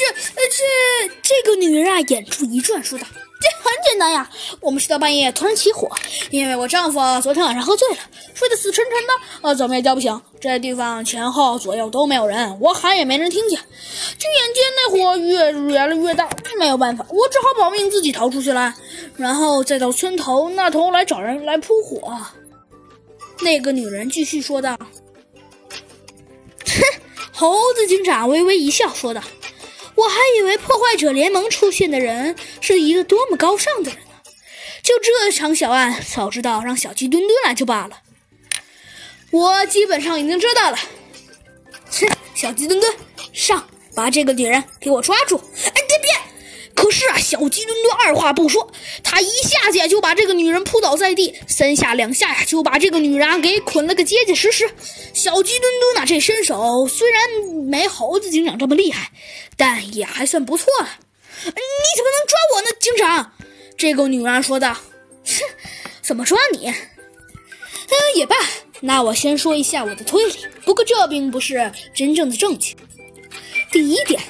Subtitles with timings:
[0.00, 3.06] 这这这个女人啊，眼珠一转，说道
[3.40, 4.28] ：“这很简单呀，
[4.60, 5.88] 我们是到半夜突然起火，
[6.30, 7.96] 因为我丈夫昨天晚上喝醉了，
[8.34, 10.18] 睡得死沉沉的，呃，怎么也叫不醒。
[10.40, 13.60] 这地方前后左右都没有人，我喊也没人听见。
[14.18, 16.28] 这眼见那火越越来越大，
[16.58, 18.74] 没有办法，我只好保命自己逃出去了，
[19.16, 22.16] 然后再到村头那头来找人来扑火。”
[23.42, 24.78] 那个女人继续说道
[26.64, 26.82] ：“哼，
[27.32, 29.22] 猴子警长微微一笑，说道
[30.00, 34.32] ：‘我还以为破坏者联盟出现的人是一个多么高尚的人呢。
[34.82, 38.00] 就这场小案，早知道让小鸡墩墩来就罢了。
[39.30, 40.78] 我基本上已经知道了。’
[41.90, 42.94] 切，小鸡墩墩，
[43.32, 45.36] 上，把这个女人给我抓住！
[45.66, 45.72] 哎，！”，
[47.30, 48.72] 小鸡墩墩二话不说，
[49.04, 54.68] 他一下子就把这个女人扑倒在地，三下两下呀就把这个女人给捆了个结结实实。
[55.14, 57.22] 小鸡墩墩呢，这身手虽然
[57.68, 59.12] 没猴子警长这么厉害，
[59.56, 60.88] 但也还算不错了。
[61.44, 63.32] 你怎么能抓我呢，警长？
[63.76, 64.74] 这个女人说道。
[64.74, 65.44] 哼，
[66.02, 66.66] 怎么抓你？
[66.66, 68.34] 嗯，也罢，
[68.80, 70.34] 那我先说一下我的推理。
[70.64, 72.74] 不过这并不是真正的证据。
[73.70, 74.20] 第一点。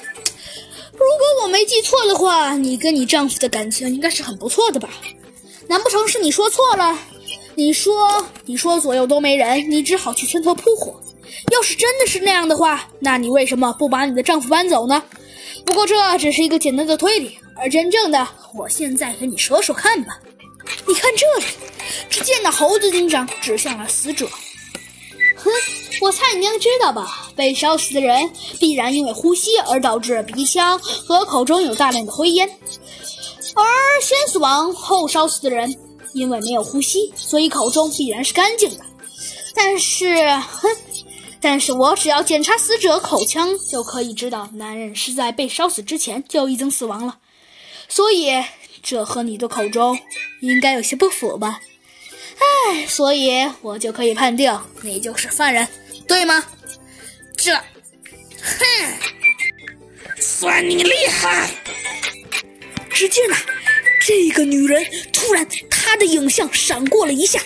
[1.51, 4.89] 没记错的话，你跟你丈夫的感情应该是很不错的吧？
[5.67, 6.97] 难不成是你说错了？
[7.55, 10.99] 你说，你说左右都没人，你只好去村头扑火。
[11.51, 15.03] 要是真的是那样的话，那你为什么不把你的丈夫搬走呢？
[15.65, 20.17] 不过这只是一个简单的推理，而真正的，我现在给你说说看吧。
[20.87, 21.45] 你看这里，
[22.09, 24.27] 只见那猴子警长指向了死者。
[25.35, 25.51] 哼。
[25.99, 27.20] 我猜你应知道吧？
[27.35, 28.29] 被烧死的人
[28.59, 32.49] 必然因为呼吸而导致鼻腔和口中有大量的灰烟，
[33.55, 33.63] 而
[34.01, 35.75] 先死亡后烧死的人
[36.13, 38.85] 因为没有呼吸，所以口中必然是干净的。
[39.53, 40.69] 但是，哼，
[41.39, 47.17] 但是我只要检查死者口腔就可以知道，男人是在被烧死之前就已经死亡了。
[47.89, 48.31] 所以，
[48.81, 49.99] 这和你的口中
[50.39, 51.59] 应该有些不符吧？
[52.73, 55.67] 唉，所以我就可以判定你就是犯人。
[56.07, 56.43] 对吗？
[57.43, 57.63] 这，哼，
[60.19, 61.49] 算你厉害！
[62.91, 63.35] 只见呐，
[64.05, 67.41] 这个女人突然，她的影像闪过了一下，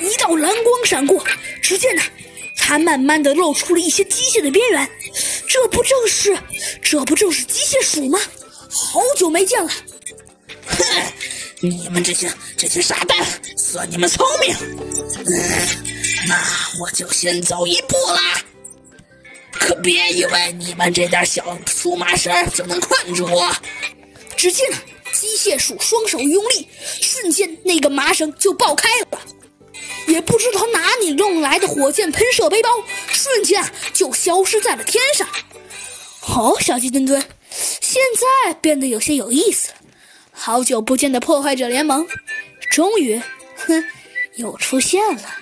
[0.00, 1.26] 一道蓝光闪过。
[1.60, 2.02] 只见呐，
[2.56, 4.88] 她慢慢的露出了一些机械的边缘。
[5.48, 6.38] 这不正是，
[6.80, 8.20] 这不正是机械鼠吗？
[8.70, 9.70] 好久没见了！
[10.64, 10.84] 哼，
[11.58, 13.18] 你们这些这些傻蛋，
[13.56, 14.54] 算你们聪明。
[15.26, 15.94] 嗯。
[16.26, 16.36] 那
[16.80, 18.40] 我就先走一步啦，
[19.64, 23.50] 可别以为你们这点小粗麻绳就能困住我。
[24.36, 24.70] 只见
[25.10, 26.68] 机械鼠双手用力，
[27.00, 29.18] 瞬间那个麻绳就爆开了。
[30.06, 32.68] 也不知道哪里弄来的火箭喷射背包，
[33.08, 33.64] 瞬间
[33.94, 35.26] 就消失在了天上。
[36.28, 38.02] 哦，小鸡墩墩，现
[38.46, 39.70] 在变得有些有意思。
[40.30, 42.06] 好久不见的破坏者联盟，
[42.70, 43.18] 终于，
[43.66, 43.82] 哼，
[44.36, 45.36] 又出现了。